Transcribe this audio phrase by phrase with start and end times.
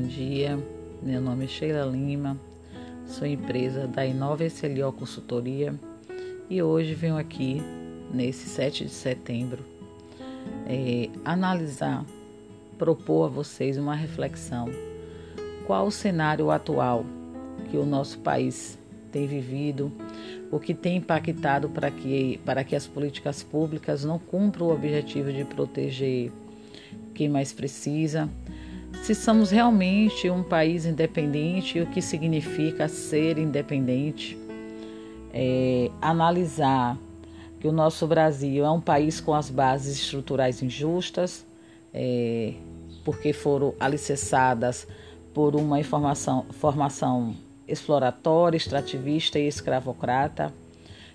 [0.00, 0.58] dia.
[1.02, 2.40] Meu nome é Sheila Lima,
[3.04, 5.74] sou empresa da Inova SLO Consultoria
[6.48, 7.60] e hoje venho aqui,
[8.10, 9.62] nesse 7 de setembro,
[10.66, 12.06] é, analisar,
[12.78, 14.70] propor a vocês uma reflexão.
[15.66, 17.04] Qual o cenário atual
[17.70, 18.78] que o nosso país
[19.12, 19.92] tem vivido,
[20.50, 25.30] o que tem impactado para que, para que as políticas públicas não cumpram o objetivo
[25.30, 26.32] de proteger
[27.14, 28.26] quem mais precisa
[29.08, 34.38] se somos realmente um país independente e o que significa ser independente,
[35.32, 36.94] é, analisar
[37.58, 41.42] que o nosso Brasil é um país com as bases estruturais injustas,
[41.94, 42.52] é,
[43.02, 44.86] porque foram alicerçadas
[45.32, 47.34] por uma informação, formação
[47.66, 50.52] exploratória, extrativista e escravocrata.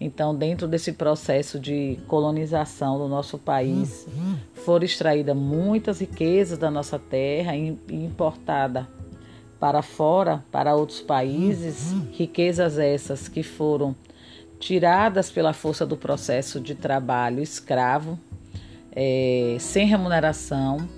[0.00, 4.08] Então, dentro desse processo de colonização do nosso país,
[4.66, 8.88] foram extraídas muitas riquezas da nossa terra e importada
[9.60, 13.94] para fora, para outros países, riquezas essas que foram
[14.58, 18.18] tiradas pela força do processo de trabalho escravo,
[18.90, 20.88] é, sem remuneração.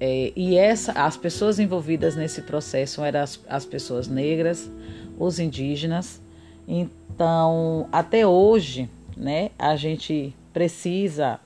[0.00, 4.70] É, e essa, as pessoas envolvidas nesse processo eram as, as pessoas negras,
[5.18, 6.18] os indígenas,
[6.66, 11.38] então, até hoje, né, a gente precisa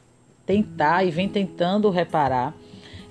[0.46, 2.54] tentar e vem tentando reparar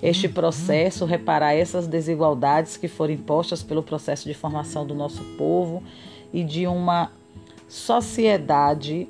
[0.02, 5.82] este processo, reparar essas desigualdades que foram impostas pelo processo de formação do nosso povo
[6.32, 7.10] e de uma
[7.68, 9.08] sociedade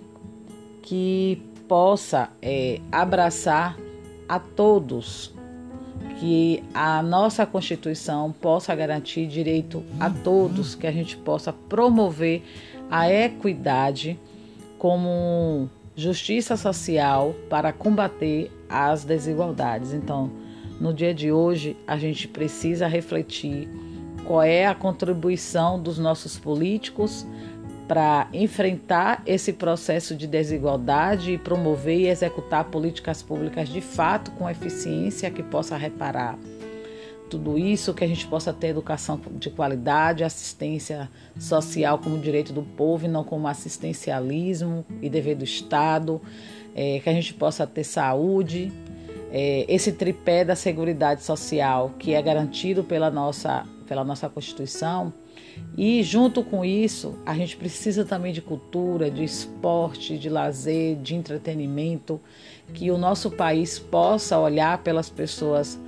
[0.83, 3.77] que possa é, abraçar
[4.29, 5.33] a todos,
[6.21, 12.43] que a nossa Constituição possa garantir direito a todos, que a gente possa promover
[12.91, 14.19] a equidade
[14.79, 19.93] como justiça social para combater as desigualdades.
[19.93, 20.31] Então,
[20.81, 23.69] no dia de hoje, a gente precisa refletir
[24.25, 27.27] qual é a contribuição dos nossos políticos
[27.87, 34.49] para enfrentar esse processo de desigualdade e promover e executar políticas públicas de fato com
[34.49, 36.39] eficiência que possa reparar
[37.29, 42.63] tudo isso, que a gente possa ter educação de qualidade, assistência social como direito do
[42.63, 46.21] povo e não como assistencialismo e dever do Estado,
[46.75, 48.73] é, que a gente possa ter saúde,
[49.33, 55.13] é, esse tripé da seguridade social que é garantido pela nossa, pela nossa Constituição.
[55.77, 61.15] E junto com isso, a gente precisa também de cultura, de esporte, de lazer, de
[61.15, 62.21] entretenimento,
[62.73, 65.79] que o nosso país possa olhar pelas pessoas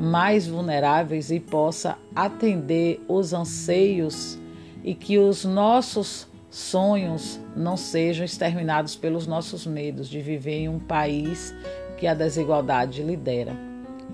[0.00, 4.38] mais vulneráveis e possa atender os anseios
[4.82, 10.78] e que os nossos sonhos não sejam exterminados pelos nossos medos de viver em um
[10.78, 11.54] país
[11.98, 13.54] que a desigualdade lidera.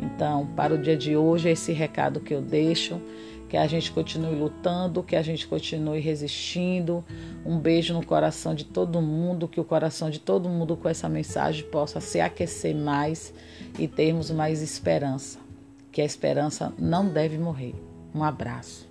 [0.01, 3.01] Então, para o dia de hoje, é esse recado que eu deixo,
[3.49, 7.03] que a gente continue lutando, que a gente continue resistindo.
[7.45, 11.09] Um beijo no coração de todo mundo, que o coração de todo mundo com essa
[11.09, 13.33] mensagem possa se aquecer mais
[13.79, 15.46] e termos mais esperança
[15.97, 17.75] que a esperança não deve morrer.
[18.15, 18.87] Um abraço.